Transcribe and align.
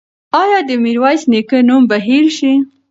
ایا 0.41 0.59
د 0.67 0.69
میرویس 0.83 1.21
نیکه 1.31 1.57
نوم 1.67 1.83
به 1.89 1.97
هېر 2.07 2.25
شي؟ 2.37 2.53